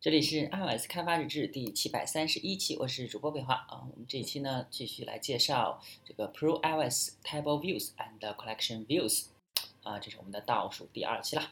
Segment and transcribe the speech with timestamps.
[0.00, 3.84] 这里是 iOS 开发日志第七百三十一期，我是主播北华啊。
[3.90, 9.26] 我们这一期呢，继续来介绍这个 Pro iOS Table Views and Collection Views
[9.82, 11.50] 啊，这是我们的倒数第二期了。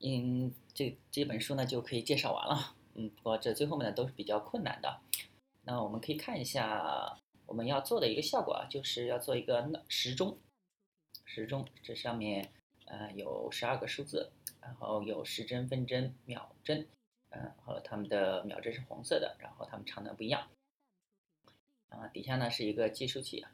[0.00, 2.74] 嗯，这这本书呢就可以介绍完了。
[2.94, 5.00] 嗯，不过这最后面呢都是比较困难的。
[5.62, 10.36] 那我们可以看一下我们要做的一个效果啊，就是要做一个时钟。
[11.24, 12.50] 时钟这上面
[12.86, 14.32] 呃有十二个数字。
[14.60, 16.86] 然后有时针、分针、秒针，
[17.30, 20.48] 嗯，和它们的秒针是红色的，然后它们长短不一样。
[21.88, 23.46] 啊，底下呢是一个计数器，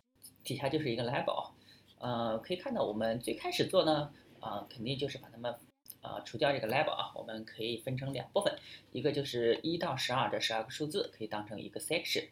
[0.42, 1.52] 底下就是一个 label。
[1.98, 5.54] 呃，可以看到我们最开始做呢，啊，肯定就是把它们，
[6.00, 8.58] 啊，除掉这个 label 啊，我们可以分成两部分，
[8.90, 12.28] 一个就是一到十二这十二个数字可以当成一个 section，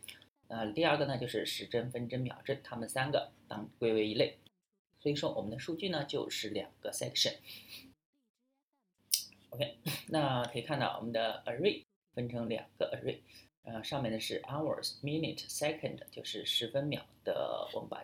[0.48, 4.38] 呃，第二个呢就是时针、分针、秒针，它们三个当归为一类。
[4.98, 7.36] 所以说我们的数据呢就是两个 section。
[9.52, 9.76] OK，
[10.08, 11.84] 那可以看到我们的 array
[12.14, 13.18] 分成两个 array，
[13.64, 17.68] 呃，上面的是 hours、minute、second，就是十分秒的。
[17.74, 18.02] 我们把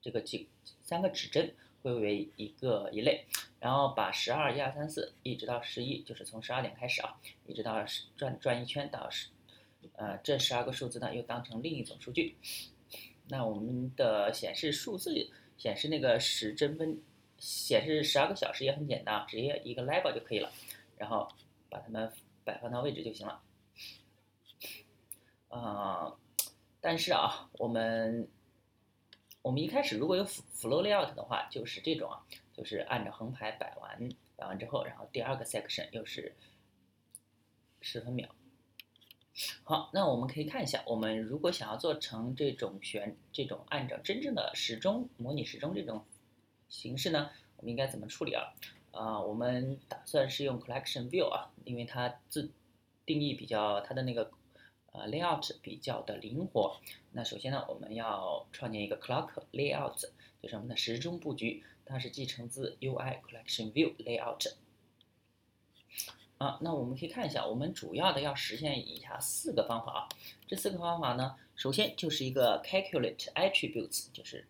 [0.00, 0.48] 这个几
[0.82, 3.26] 三个指针归为一个一类，
[3.60, 7.84] 然后把十二、一二三四一直到十一，就是从十二点开始啊，一直到
[8.16, 9.28] 转转一圈到十，
[9.96, 12.38] 呃，这十二个数字呢又当成另一种数据。
[13.28, 17.02] 那我们的显示数字显示那个时针分。
[17.38, 20.50] 显示十二个小时也很简单，直接一个 label 就可以了，
[20.96, 21.28] 然后
[21.70, 22.12] 把它们
[22.44, 23.40] 摆放到位置就行了。
[25.48, 26.16] 啊，
[26.80, 28.28] 但是啊，我们
[29.42, 36.34] 我们一开始如果有 flow layout 的话，就是这种啊，就是按照横排摆完，摆完之后，然后第二个 section 又是
[37.80, 38.28] 十分秒。
[39.62, 46.04] 好，那我们可以看一下，我们如果想要做成这种旋，这种按照真正的时钟模拟时钟这种。
[46.68, 48.54] 形式呢，我们应该怎么处理啊？
[48.90, 52.50] 啊，我们打算是用 collection view 啊，因为它自
[53.06, 54.30] 定义比较它的那个
[54.92, 56.80] 呃 layout 比较的灵活。
[57.12, 60.08] 那首先呢，我们要创建一个 clock layout，
[60.42, 64.54] 就是我们的时钟布局，它是继承自 UI collection view layout。
[66.38, 70.08] 啊，那我们可以看一下，我们主要的要实现以下四个方法啊。
[70.46, 74.46] 这四个方法呢，首先就是一个 calculate attributes，就是。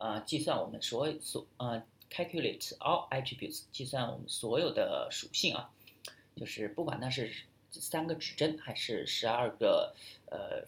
[0.00, 5.70] 呃，计算我们所所呃，calculate all attributes，计算我们所有的属性啊，
[6.34, 7.30] 就是不管它是
[7.70, 9.94] 三个指针还是十二个
[10.30, 10.64] 呃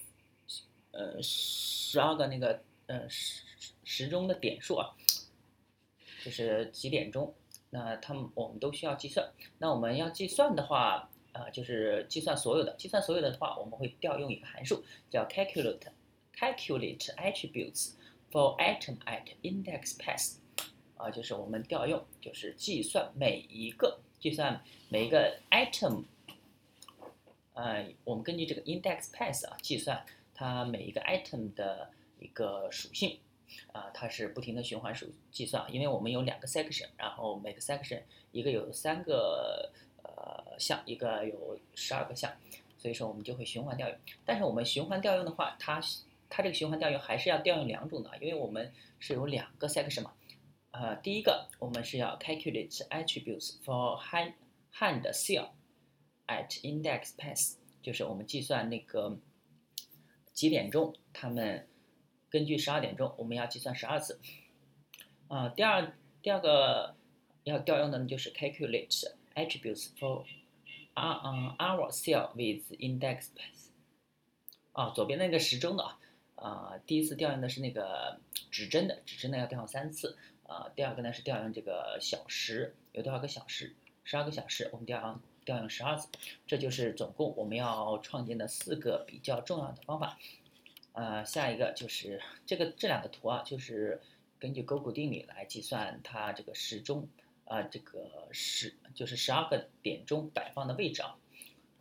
[0.90, 3.42] 呃十二个那个呃时
[3.84, 4.94] 时钟的点数啊，
[6.22, 7.34] 就是几点钟，
[7.70, 9.32] 那它们我们都需要计算。
[9.56, 15.80] 那我们要计算的话，啊，就是计算所有的，计算所有的话，我们会调用一个函数叫 calculate
[16.36, 17.92] calculate attributes。
[18.32, 20.38] For item at index pass，
[20.96, 26.04] 啊，就是我们调用，就是计算每一个，计算每一个 item，
[27.52, 30.02] 呃，我们根据这个 index pass 啊，计算
[30.34, 33.18] 它每一个 item 的一个属性，
[33.70, 38.00] 啊，它是不停的循环数计算，因为我们有两个 section，然后每个 section
[38.30, 39.70] 一个有三个
[40.04, 42.32] 呃项，一个有十二个项，
[42.78, 43.98] 所以说我们就会循环调用。
[44.24, 45.78] 但是我们循环调用的话，它
[46.34, 50.14] 它这个循环调用还是要调用两种的，因为我们是有两个 section 嘛。
[50.70, 54.32] 呃，第一个我们是要 calculate attributes for hand
[54.72, 55.50] hand cell
[56.26, 59.18] at index path，就是我们计算那个
[60.32, 61.68] 几点钟，它们
[62.30, 64.18] 根据十二点钟，我们要计算十二次。
[65.28, 66.96] 啊，第二第二个
[67.44, 70.24] 要调用的呢就是 calculate attributes for
[70.94, 73.68] our our cell with index path。
[74.72, 75.98] 啊，左边那个时钟的啊。
[76.42, 78.18] 啊，第一次调用的是那个
[78.50, 80.18] 指针的，指针呢要调用三次。
[80.42, 83.74] 啊，第二个呢是调用这个小时，有多少个小时？
[84.04, 86.08] 十二个小时，我们调用调用十二次。
[86.46, 90.18] 这就是总共我们要创建的四个比较重要的方法。
[90.92, 94.02] 呃，下一个就是这个这两个图啊，就是
[94.38, 97.08] 根据勾股定理来计算它这个时钟
[97.46, 101.16] 啊，这个时就是十二个点钟摆放的位置啊。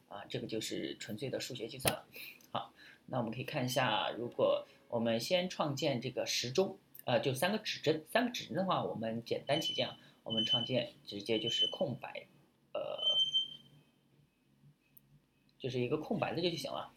[0.08, 2.06] 啊，这个就是纯粹的数学计算了。
[2.54, 2.71] 好
[3.12, 12.28] 那我们可以看一下，如果我们先创建这个时钟，呃，就三个指针，三个指针的话，我们简单起见啊，我们创建直接就是空白，
[12.72, 12.80] 呃，
[15.60, 16.94] 就是一个空白的就就行了，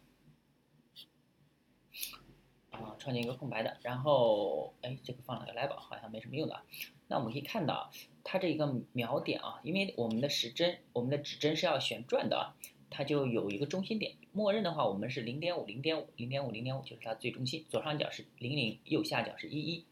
[2.71, 6.61] 啊，创建一个空白的，然后，哎，这个放了个 label，好像没什么用的。
[7.09, 7.91] 那我们可以看到，
[8.23, 12.53] 它这一个秒点啊，因为我们的时针，我们的指针是要旋转的。
[12.95, 17.65] 它就有一个中心点，默认的话，我们是零点五，零点五，零点五，零点五，就是它最中心。
[17.69, 19.83] 左上角是零零，右下角是一一。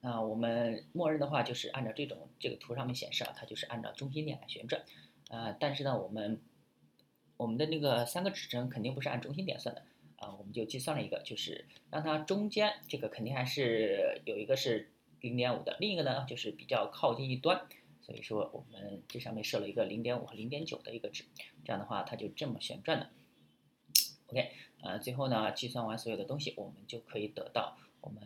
[0.00, 4.82] 那我们默认的话，就是按照这种这个图上面显示啊，它就是按照中心点来旋转。
[5.28, 6.40] 呃，但是呢，我们
[7.36, 9.82] 我们的那个三个指针肯定不是按中心点算的
[10.16, 14.90] 啊，我们就计算了一个，就是让它中间这个肯定还是有一个是
[15.20, 17.66] 零点五的，另一个呢就是比较靠近一端，
[18.06, 21.24] 所以说我们这上面设了一个零点五和零点九的一个值，
[21.64, 23.10] 这样的话它就这么旋转的。
[24.28, 28.22] OK，呃，最后呢计算完所有的东西，我们就可以得到我们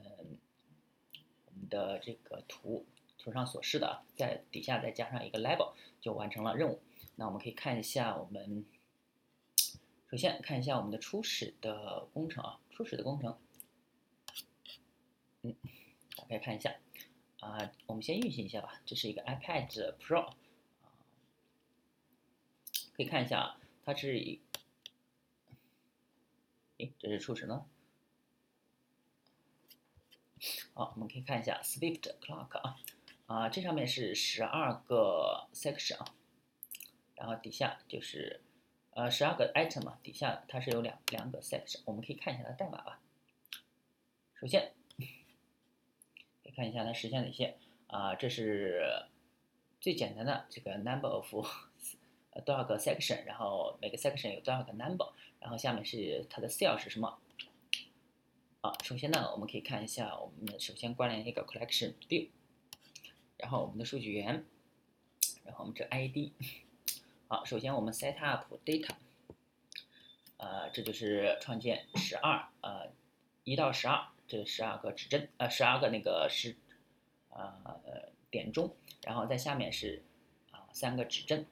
[1.47, 2.85] 我们的这个图
[3.17, 6.83] 图上所示的，在底下再加上一个 label，就完成了任务。
[7.17, 8.67] 那我们可以看一下我们。
[10.11, 13.39] 首先看一下我们的初始的工程啊，初始的工程，
[15.43, 15.55] 嗯，
[16.17, 16.75] 打开看一下
[17.41, 18.81] 啊，我们先运行一下吧。
[18.87, 20.33] 这是一个 iPad Pro，
[22.95, 24.41] 可以看一下啊，它是一，
[26.79, 27.67] 诶，这是初始呢。
[30.75, 32.77] 好，我们可以看一下 Swift Clock 啊，
[33.27, 36.15] 啊，这上面是十二个 section 啊，
[37.17, 38.41] 然后底下就是。
[38.93, 43.01] 呃，十二个 item 嘛，底下它是有两两个 section，我们可以看一下它代码吧。
[44.35, 44.75] 首先，
[46.51, 47.57] 看一下它实现哪些
[47.87, 48.15] 啊？
[48.15, 49.05] 这是
[49.81, 51.33] 最简单的这个 number of
[52.45, 57.19] 多少个 section，然后每个 section 有多少个 number，然后下面是它的 cell 是什么？
[58.61, 62.29] 啊，首先呢，我们可以看一下，我们首先关联一个 collection view，
[63.39, 64.45] 然后我们的数据源，
[65.45, 66.33] 然后我们这 ID。
[67.27, 68.95] 好，首先我们 set up data，
[70.37, 72.91] 呃，这就是创建十二，呃，
[73.45, 76.57] 一到十二，这十二个指针，呃，十二个那个时，
[77.31, 80.05] 呃，点钟，然后在下面是
[80.53, 81.47] 啊三个指针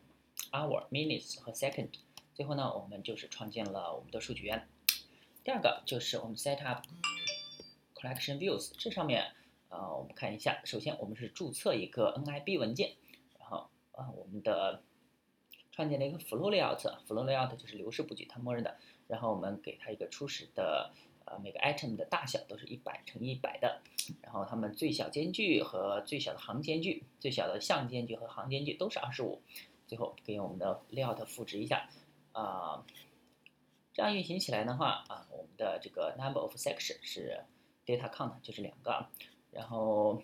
[0.53, 1.91] ，hour、minutes 和 second，
[2.35, 4.69] 最后呢，我们就是创建了我们的数据源。
[5.43, 6.87] 第二个就是我们 set up
[7.97, 9.33] collection views，这上面，
[9.69, 12.95] 呃，我们看一下，首先我们是注册一个 NIB 文件，
[13.41, 14.83] 然后啊我们的。
[15.71, 18.79] 创建了一个 flow layout，flow layout 就是流式布局，它默认的。
[19.07, 20.91] 然后我们给它一个初始的，
[21.31, 23.81] 呃，每个 item 的大小都是一百乘一百的。
[24.23, 29.43] 然后它们最小间距和最小的行间距，最小的项间距和行间距都是二十五。
[29.87, 31.89] 最后给我们的 layout 复制一下，
[32.33, 32.85] 啊，
[33.95, 37.41] 这样运行起来的话，啊，我们的这个 number of section 是
[37.87, 39.07] data count 就是两个，
[39.51, 40.23] 然后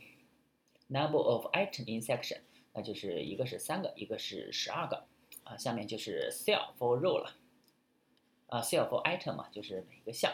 [0.88, 2.40] number of item in section
[2.74, 5.04] 那就是一个是三个，一个是十二个。
[5.44, 7.36] 啊，下面就是 cell for row 了，
[8.46, 10.32] 啊，cell for item 嘛，就是每个项。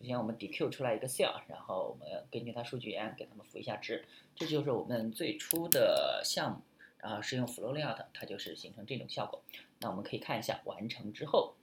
[0.00, 6.62] 首先我们 deq 出来一个 cell，然后我们根据它数据源给它们赋一下值，这就是我们最初的项目。
[7.02, 9.42] 然后是用 flow layout，它就是形成这种效果。
[9.78, 11.54] 那我们可以看一下完成之后，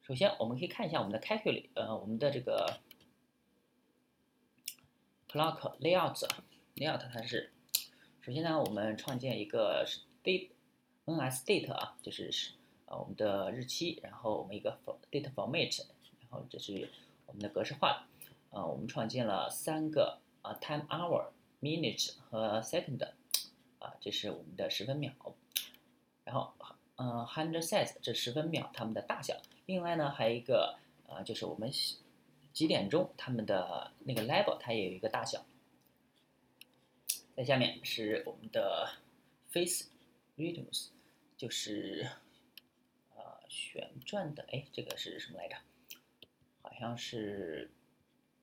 [0.00, 2.80] 首先我们可以看一下我们的 calculate，呃，我们的这个
[5.28, 6.26] clock layout
[6.76, 7.52] layout 它是，
[8.22, 9.86] 首先呢，我们创建一个
[10.24, 10.48] date
[11.04, 12.52] ns date 啊，就是是
[12.98, 14.78] 我们的日期，然后我们一个
[15.10, 15.84] date format，
[16.20, 16.90] 然后这是
[17.26, 18.06] 我们的格式化。
[18.50, 21.30] 呃，我们创建了三个啊 time hour、
[21.60, 23.08] minute 和 second，
[23.78, 25.12] 啊，这是我们的十分秒。
[26.24, 26.52] 然后，
[26.96, 29.40] 嗯，hundred size 这十分秒它们的大小。
[29.66, 31.70] 另外呢，还有一个啊，就是我们
[32.52, 35.44] 几点钟它们的那个 level 它也有一个大小。
[37.34, 38.90] 在下面是我们的
[39.50, 39.86] face
[40.36, 40.88] radius，
[41.36, 42.06] 就是。
[43.52, 45.56] 旋转的，哎，这个是什么来着？
[46.62, 47.70] 好像是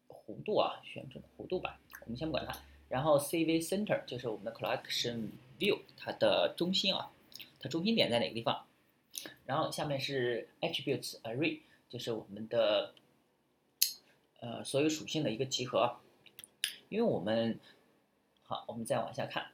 [0.07, 1.81] 弧度啊，旋转弧度吧。
[2.05, 2.55] 我们先不管它。
[2.89, 7.11] 然后 CV center 就是我们的 collection view，它的中心啊，
[7.59, 8.67] 它中心点在哪个地方？
[9.45, 12.93] 然后下面是 attributes array，就是我们的
[14.39, 15.97] 呃所有属性的一个集合。
[16.89, 17.59] 因为我们
[18.43, 19.51] 好，我们再往下看，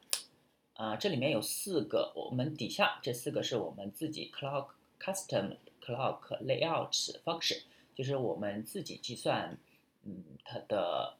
[0.74, 6.92] 啊，这里面有四个，我们底下这四个是我们自己 clock custom clock layout
[7.24, 7.62] function，
[7.94, 9.58] 就是我们自己计算，
[10.04, 11.16] 嗯，它的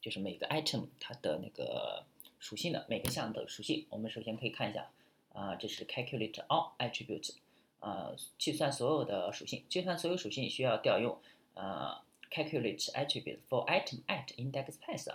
[0.00, 2.04] 就是每个 item 它的那个
[2.38, 3.86] 属性的每个项的属性。
[3.90, 4.90] 我们首先可以看一下，
[5.32, 7.34] 啊，这是 calculate all attributes，
[7.80, 11.18] 啊，计算所有的属性，计算所有属性需要调用，
[11.54, 15.10] 呃，calculate attribute for item at index path，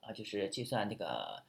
[0.00, 1.42] 啊，就是计算那个。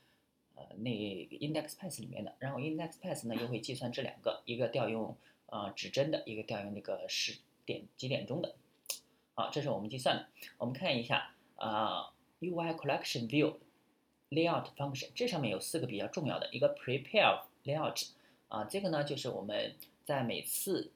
[0.58, 5.14] 呃，那 index path 里面的，然后 index path 呢又会计算这两个，一个调用
[5.48, 8.56] 呃指针的，一个调用那个时点几点钟的。
[9.34, 10.28] 好，这是我们计算的。
[10.58, 13.58] 我们看一下啊，UI collection view
[14.30, 18.10] layout function，这上面有四个比较重要的，一个 prepare layout
[18.48, 20.92] 啊，这个呢就是我们在每次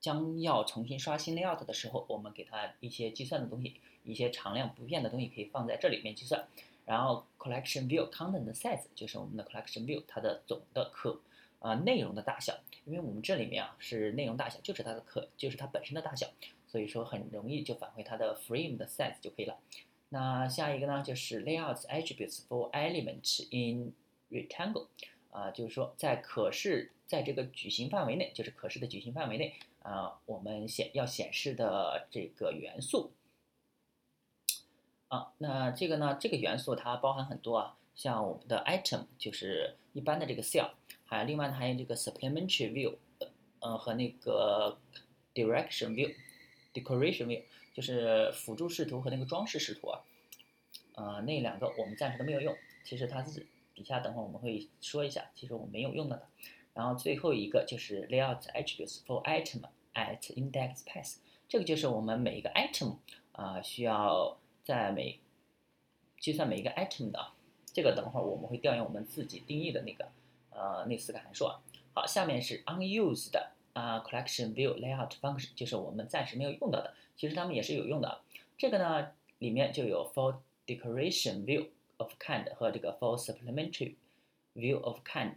[0.00, 6.48] 将要重新刷新 layout 的时候，我们给它一些计算的东西，一些常量不变的东西可以放在这里面计算。
[6.84, 11.20] 然后 collection view content size 就是我们的 collection view 它的总的可
[11.62, 16.26] 啊内容的大小，因为我们这里面啊是内容大小，就是它的可就是它本身的大小，
[16.66, 19.58] 所以说很容易就返回它的 frame 的 size 就可以了。
[20.10, 23.94] 那下一个呢就是 layout attributes for element in
[24.30, 24.88] rectangle
[25.30, 33.12] 啊，就是说在可视在这个矩形范围内，就是可视的矩形范围内啊，我们显要显示的这个元素。
[35.08, 36.16] 啊，那这个呢？
[36.18, 40.70] 这个元素它包含很多啊，像我们的 item 就是一般的这个 cell，
[41.12, 42.94] 还有另外还有这个 supplementary view，
[43.60, 44.78] 呃和那个
[45.34, 47.42] direction view，decoration view
[47.74, 50.00] 就是辅助视图和那个装饰视图啊，
[50.94, 56.26] 呃那两个我们暂时都没有用，其实它是底下等会我们会说一下，其实我没有用的。
[56.72, 59.60] 然后最后一个就是 layout attributes for item
[59.92, 61.16] at index path，
[61.46, 62.96] 这个就是我们每一个 item
[63.32, 64.38] 啊需要。
[64.64, 65.18] 在每
[66.20, 67.32] 计算每一个 item 的，
[67.72, 70.08] 这个等会儿我们会调用我们自己定义的那个
[70.54, 71.60] 呃那四个函数啊。
[71.94, 73.36] 好，下面是 unused
[73.72, 78.20] 啊 collection view layout function，就是我们暂时没有用到的，其实它们也是有用的。
[78.56, 83.94] 这个呢里面就有 for decoration view of kind 和这个 for supplementary
[84.54, 85.34] view of kind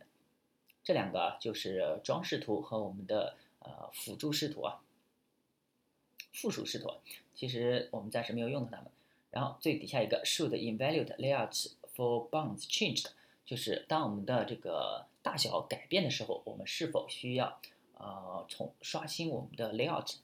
[0.84, 4.82] 这两个就是装饰图和我们的呃辅助视图啊，
[6.32, 6.94] 附属视图，
[7.34, 8.92] 其实我们暂时没有用到它们。
[9.32, 13.08] 然后最底下一个 should invalid layout for bounds changed，
[13.46, 17.60] 就是当我们的这个大小改变的时候，我们是否需要
[17.94, 20.16] 呃从刷新我们的 layout，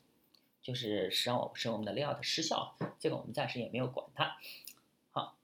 [0.62, 4.38] 就是使让我使我们的 layout 失效，这个我们暂时也没有管它。
[5.12, 5.38] 好，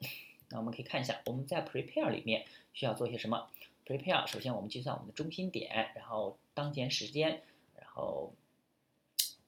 [0.48, 3.48] 那我们可以看一下我们在 prepare 里面需要做些什么。
[3.86, 7.42] prepare 首先我们计算我们的中心点，然后当前时间，
[7.76, 8.34] 然后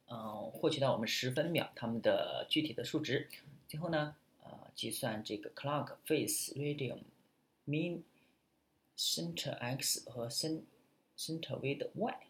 [0.06, 3.28] 嗯获取到我们十分秒它们的具体的数值。
[3.68, 7.00] 最后呢，呃，计算这个 clock face radian
[7.66, 8.00] mean
[9.00, 10.62] center x 和 center
[11.16, 12.20] center width y，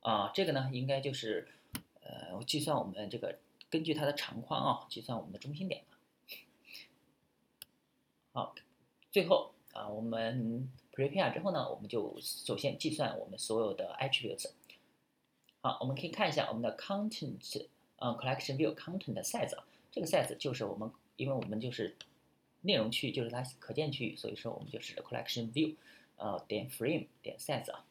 [0.00, 1.46] 啊，这个呢应该就是
[2.02, 3.38] 呃计算我们这个
[3.70, 5.96] 根据它的长宽啊，计算我们的中心点了。
[8.32, 8.56] 好，
[9.12, 14.50] 最后啊，我们 prepare 之后呢，我们就首先计算我们所有的 attributes。
[15.60, 17.66] 好，我们可以看一下我们的 content，
[17.96, 19.56] 呃，collection view content size。
[19.92, 21.96] 这个 size 就是我们，因为我们就是
[22.62, 25.74] 内容区域，就是它可见区域，所以说我们就是 collection view，
[26.16, 27.84] 呃，点 frame 点 size 啊。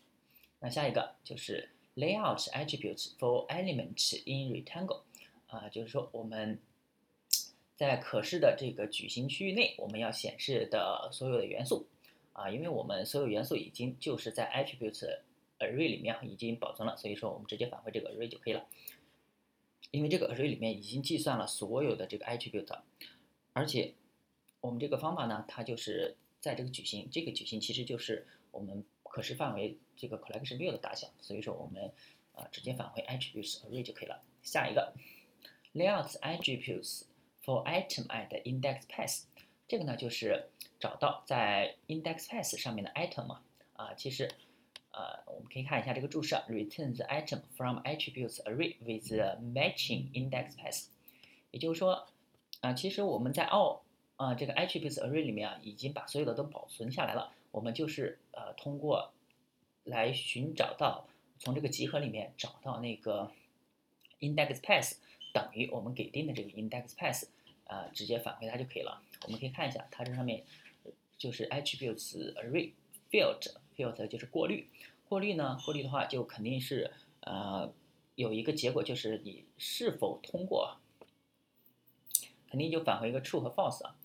[0.60, 5.01] 那下一个就是 layout attributes for elements in rectangle，
[5.48, 6.60] 啊，就是说我们
[7.75, 11.88] 在可视的这个矩形区域内，我们要显示的所有的元素
[12.34, 15.20] 啊，因为我们所有元素已经就是在 attributes
[15.60, 18.65] array 里面已经保存了，所以说我们直接返回这个 array 就可以了。
[19.91, 22.79] 因为这个 array 里面已经计算了所有的这个 attribute，
[23.53, 23.94] 而且
[24.60, 31.92] 我们这个方法呢，它就是在这个矩形，这个矩形其实就是我们可视范围这个 collection view 的大小，所以说我们
[32.36, 34.22] 啊直接返回 attributes array 就可以了。
[34.44, 34.94] 下一个
[35.74, 37.06] layout attributes
[37.44, 39.24] for item at index path，
[39.68, 40.50] 这个呢就是
[40.80, 43.42] 找到在 index path 上面的 item 嘛，
[43.74, 44.30] 啊其实。
[44.98, 49.12] 呃，我们可以看一下这个注释，return the item from attributes array with
[49.42, 50.86] matching index path。
[51.52, 52.08] 也就是说，
[52.62, 53.82] 啊，其实我们在 all
[54.15, 57.34] 啊这个 attributes array 里面啊，已经把所有的都保存下来了。
[57.51, 59.12] 我们就是呃通过
[59.84, 61.07] 来寻找到
[61.39, 63.31] 从这个集合里面找到那个
[64.19, 64.98] index path
[65.34, 67.27] 等于我们给定的这个 index path，
[67.65, 69.01] 啊，直接返回它就可以了。
[69.24, 70.43] 我们可以看一下，它这上面
[71.17, 72.72] 就是 attributes array
[73.12, 73.55] field。
[73.75, 74.69] filter 就是过滤，
[75.10, 77.69] 过滤呢，过滤的话就肯定是呃
[78.15, 80.77] 有一个结果，就是你是否通过，
[82.55, 83.97] 肯定就返回一个 true 和 false 啊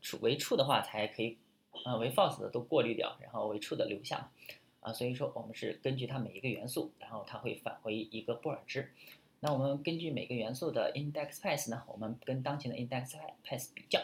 [0.00, 1.36] ，true 为 true 的话才可以
[1.84, 4.30] 呃为 false 的都过滤掉，然后为 true 的留下，
[4.78, 8.92] 啊，所以说我们是根据它每一个元素，然后它会返回一个布尔值。
[9.40, 14.00] 那我们根据每个元素的 index pass 呢，我们跟当前的 index pass 比较，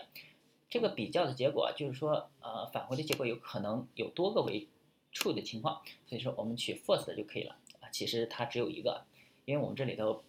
[0.68, 4.66] 这个比较的结果就是说，呃，返回的结果有可能有多个为
[5.14, 7.88] true 的情况，所以说我们取 false 的就可以了啊。
[7.92, 9.04] 其实它只有一个，
[9.44, 10.24] 因为我们这里头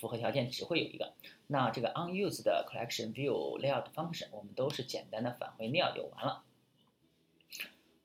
[0.00, 1.12] 符合条件只会有一个。
[1.48, 6.44] 那这个 unused 的 collection view layout function 我们都是简单的返回 nil 就完了。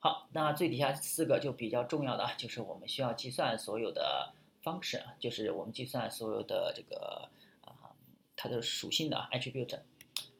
[0.00, 4.34] 好，那最底下四个就比较重要的，就是我们需要计算所有的。
[4.64, 7.28] function，就是我们计算所有的这个
[7.60, 7.92] 啊
[8.34, 9.78] 它的属性的 attribute。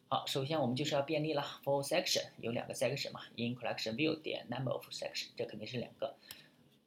[0.09, 6.17] 好，首先我们就是要便利了，for section 有两个 section 嘛，in collection view 点 number of section 这肯定是两个，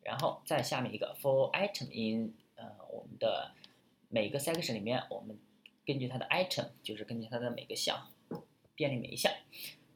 [0.01, 3.51] 然后再下面一个 for item in 呃我们的
[4.09, 5.37] 每个 section 里面，我们
[5.87, 8.11] 根据它的 item 就是根据它的每个项
[8.75, 9.33] 便利每一项。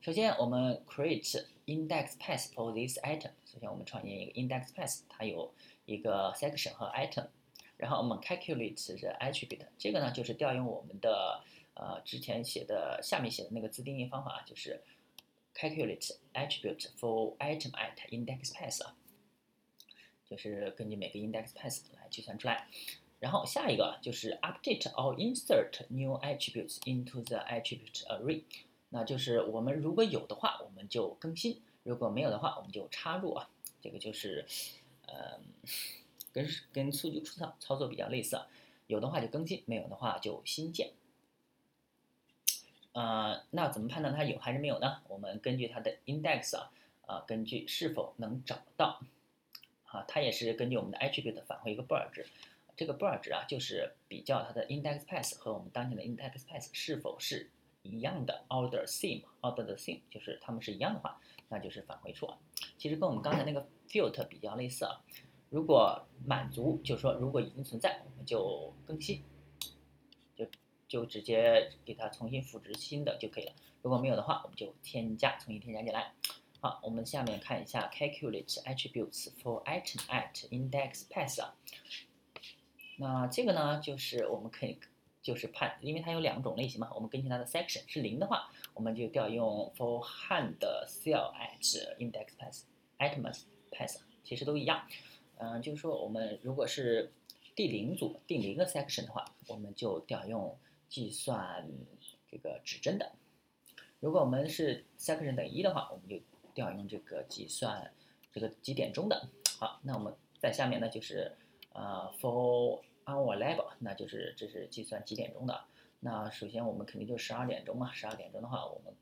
[0.01, 5.53] 首先我们 create index path for this item，首先我们创建一个 index path，它有。
[5.85, 7.27] 一个 section 和 item，
[7.75, 11.43] 然后我们 calculate 这 attribute，这个呢就是调用我们的
[11.73, 14.81] 呃之前写的下面写的那个自定义方法，就是
[15.53, 18.79] calculate attribute for item at index path，
[20.29, 22.67] 就是根据每个 index path 来计算出来。
[23.21, 28.43] 然后下一个就是 update or insert new attributes into the attribute array，
[28.89, 33.49] 那就是我们如果有的话我们就更新，如果没有的话我们就插入啊，
[33.81, 34.45] 这个就是。
[35.07, 35.37] 呃，
[36.31, 38.39] 跟跟数据出操操作比较类似，
[38.87, 40.91] 有的话就更新，没有的话就新建。
[42.93, 45.01] 呃，那怎么判断它有还是没有呢？
[45.09, 46.71] 我们根据它的 index 啊，
[47.07, 49.01] 啊，根据是否能找到，
[49.87, 52.25] 啊，它也是根据我们的 attribute 返回一个布尔值。
[52.81, 57.47] 这个布尔值啊，就是比较它的 index path 和我们当前的 index path 是否是
[57.83, 62.39] 一样的 order same，order the same，就是它们是一样的话，那就是返回错。
[62.79, 63.67] 其实跟我们刚才那个。
[63.91, 65.03] filter 比较类似啊，
[65.49, 69.21] 如果满足，就是说如果已经存在，我们就更新，
[70.33, 70.47] 就
[70.87, 73.53] 就直接给它重新赋值新的就可以了。
[73.81, 76.13] 如果没有的话，我们就添加，重新添加进来。
[76.61, 81.53] 好，我们下面看一下 calculate attributes for item at index path 啊。
[83.01, 84.77] 那这个呢，就是我们可以
[85.23, 91.59] 就是判，因为它有两种类型嘛，我们根据它的 section 是零的话，我们就调用 for hand cell at
[91.97, 92.65] index pass
[92.99, 94.85] items pass，其实都一样，
[95.39, 97.11] 嗯，就是说我们如果是
[97.55, 100.55] 第零组第零个 section 的话，我们就调用
[100.87, 101.67] 计算
[102.29, 103.07] 这个指针的；
[103.99, 107.91] 如果我们是 section 等于一的话，我们就调用这个计算
[108.31, 109.27] 这个几点钟的。
[109.57, 111.31] 好，那我们在下面呢就是
[111.73, 115.65] 呃 for hour level，那就是这是计算几点钟的。
[115.99, 118.95] 那首先我们肯定就十二点钟嘛，十二点钟的话，我们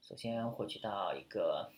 [0.00, 1.70] 首先获取到一个。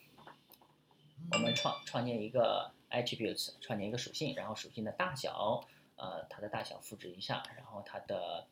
[1.32, 8.46] 我们创创建一个 attributes，创建一个属性，然后属性的大小，呃，它的大小复制一下，然后它的，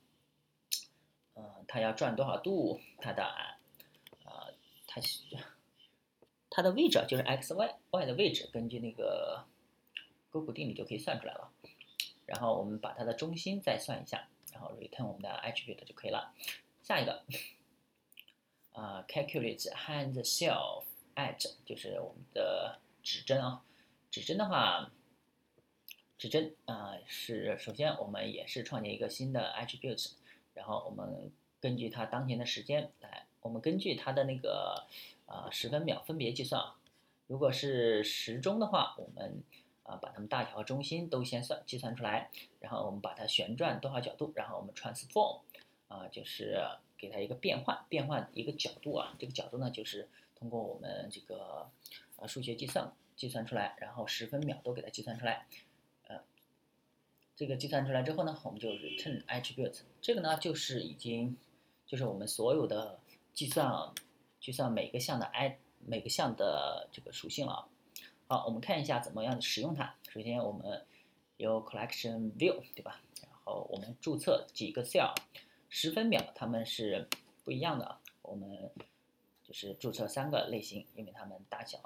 [1.35, 3.23] 呃，它要转多少度，它的，
[4.25, 4.55] 呃，
[4.87, 4.99] 它
[6.49, 9.45] 它的位置就是 x y y 的位置，根据那个
[10.31, 11.53] 勾股定理就可以算出来了。
[12.27, 16.35] 然后我们把它的中心再算一下，然后 return 我们的 attribute 就可以了。
[16.83, 17.23] 下一个，
[18.73, 20.85] 啊，calculate hand self。
[21.17, 23.63] at 就是我们的指针啊，
[24.11, 24.91] 指针的话，
[26.19, 30.15] 指针啊是首先我们也是创建一个新的 attribute，
[30.55, 34.89] 然后我们根据它当前的时间来，我们根据它的那个
[35.27, 36.75] 呃十分秒分别计算啊，
[37.29, 39.41] 如果是时钟的话，我们
[39.85, 45.41] 啊把它们大小和中心都先算计算出来，然后我们把它旋转多少角度，然后我们 transform
[45.87, 46.61] 啊就是
[46.99, 50.09] 给它一个变换，变换一个角度啊，这个角度呢就是。
[50.37, 51.71] 通过我们这个
[52.17, 55.47] 呃数学计算计算出来，然后十分秒都给它计算出来，
[56.07, 56.21] 呃，
[57.35, 61.39] 这个计算出来之后呢，我们就 return attribute，这个呢就是已经
[61.87, 62.99] 就是我们所有的
[63.33, 63.95] 计算
[64.39, 67.67] 计算每个项的 i 每个项的这个属性了。
[68.27, 69.95] 好，我们看一下怎么样使用它。
[70.09, 70.85] 首先我们
[71.37, 73.01] 有 collection view 对吧？
[73.23, 75.15] 然后我们注册几个 cell，
[75.69, 77.09] 十分秒它们是
[77.45, 78.71] 不一样的，我们。
[79.47, 81.79] 就是注册三个类型，因为它们大小、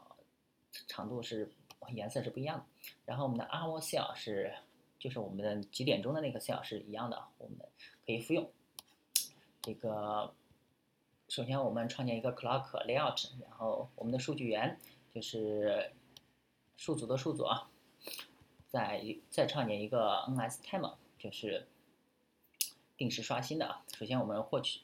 [0.86, 1.50] 长度是
[1.88, 2.64] 颜色是不一样的。
[3.04, 4.54] 然后我们的 hour cell 是，
[4.96, 7.58] 就是我们的几点钟的那个 cell 是一样的，我们
[8.06, 8.48] 可以复用。
[9.60, 10.32] 这个
[11.28, 14.78] 首先我们创建一个 clock layout，然后我们的数据源
[15.12, 15.90] 就是
[16.78, 17.68] 数组的数组啊，
[18.68, 21.66] 再再创建一个 ns timer，就是
[22.96, 23.84] 定时刷新的啊。
[23.92, 24.80] 首先我们获取。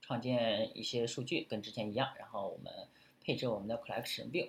[0.00, 2.88] 创建一些数据跟之前一样，然后我们
[3.20, 4.48] 配置我们的 collection view。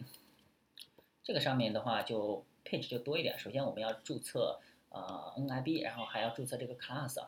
[1.22, 3.38] 这个上面的话就配置就多一点。
[3.38, 7.28] 首先我们要注册呃 NIB，然后还要注册这个 class，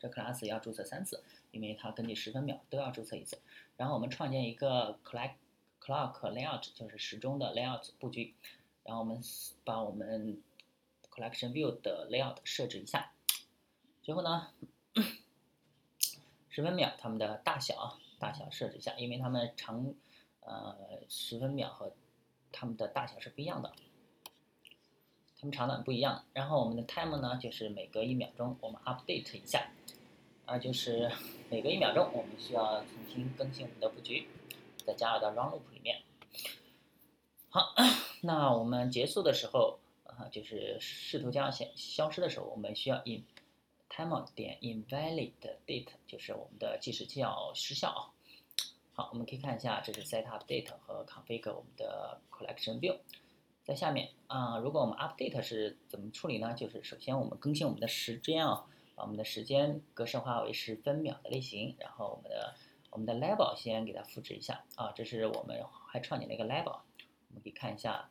[0.00, 3.38] 这 class 要注册三次，因为它根据十分秒都要注册一次。
[3.76, 5.32] 然后我们创建一个 clock
[5.78, 8.32] clock layout，就是时钟的 layout 布局。
[8.84, 9.20] 然后我们
[9.64, 10.40] 把我们
[11.10, 13.12] collection view 的 layout 设置一下。
[14.02, 14.48] 最后呢，
[16.50, 19.94] 十分秒它们的大小大小设置一下，因为它们长
[20.40, 20.76] 呃
[21.08, 21.92] 十分秒和
[22.50, 23.72] 它们的大小是不一样的，
[25.38, 26.24] 它们长短不一样。
[26.32, 29.70] 然后我们的 time 呢，就是每隔一秒钟我们 update 一下，
[30.44, 31.10] 啊，就是
[31.48, 34.28] 每隔一秒钟我们需要重新更新我们的布局，
[34.84, 36.02] 再加入到 run loop 里面。
[37.48, 37.74] 好，
[38.24, 43.24] 那我们结束的时候啊，就是试图将消消失的时候，我们需要 in
[43.90, 45.32] time 点 invalid
[45.66, 48.14] date，就是我们的计时器要失效啊。
[48.92, 52.96] 好，我们可以看一下，这是 set up date 和 config 我们的 collection view。
[53.64, 56.54] 在下面啊，如果我们 update 是怎么处理呢？
[56.54, 62.54] 就是首先我们更新我们的时间啊，把我们的时间格式化为十分秒的类型，然后我们的
[62.90, 66.82] 我们的 label 先给它复制一下啊，这是我们还创建了一个 label。
[67.28, 68.10] 我们可以看一下，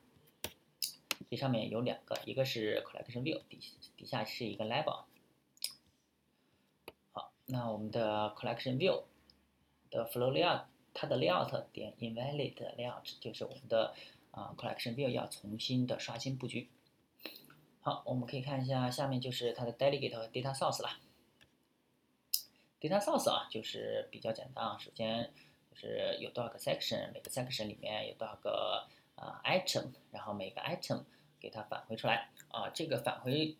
[1.29, 3.59] 这上面有两个，一个是 collection view，底
[3.95, 5.03] 底下是一个 label。
[7.11, 9.03] 好，那我们的 collection view
[9.89, 13.93] 的 flow layout，它的 layout 点 invalid layout 就是我们的
[14.31, 16.69] 啊 collection view 要重新的刷新布局。
[17.81, 20.99] 好，我们可以看一下下面就是它的 delegate 和 data source 了。
[22.79, 25.33] data source 啊，就是比较简单啊，首先
[25.71, 28.87] 就是有多少个 section，每个 section 里面有多少个。
[29.21, 31.03] 啊，item，然后每个 item
[31.39, 33.55] 给它返回出来啊，这个返回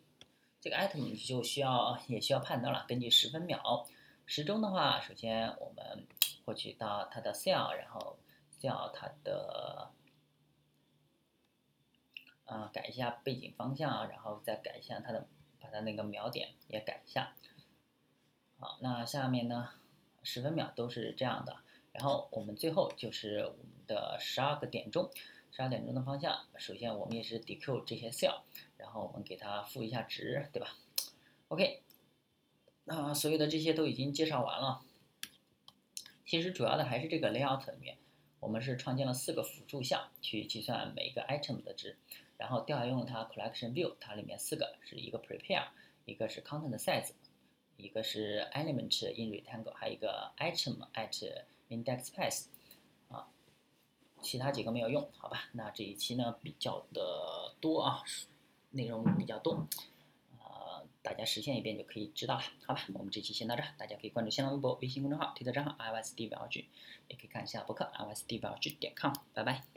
[0.60, 2.84] 这个 item 你就需要也需要判断了。
[2.88, 3.88] 根据十分秒
[4.26, 6.08] 时钟的话，首先我们
[6.44, 8.18] 获取到它的 cell，然后
[8.60, 9.92] cell 它的
[12.46, 15.28] 啊改一下背景方向，然后再改一下它的
[15.60, 17.36] 把它那个秒点也改一下。
[18.60, 19.70] 好，那下面呢
[20.24, 21.58] 十分秒都是这样的，
[21.92, 25.12] 然后我们最后就是我们的十二个点钟。
[25.52, 28.42] 十二点钟的方向，首先我们也是 deq 这些 cell，
[28.78, 30.78] 然后我们给它赋一下值，对吧
[31.50, 31.82] ？OK，
[32.86, 34.82] 那所有的这些都已经介绍完了。
[36.26, 37.98] 其实主要的还是这个 layout 里面，
[38.40, 41.98] 我们是创建了四个辅助项去计算每个 item 的值，
[42.38, 45.68] 然后调用它 collection view，它里面四个是一个 prepare，
[46.06, 47.12] 一个是 content size，
[47.76, 52.46] 一个是 element in rectangle，还有一个 item at index path。
[54.22, 55.50] 其他几个没有用，好吧？
[55.54, 58.04] 那这一期呢比较的多啊，
[58.72, 59.68] 内容比较多，
[60.40, 62.82] 呃，大家实现一遍就可以知道了，好吧？
[62.94, 66.66] 我们这期先到这，大家可以关注新浪微博、微信公众号、推特账号 i y s d v l g
[67.08, 69.71] 也可以看一下博客 i y s d v l g 点 com，拜拜。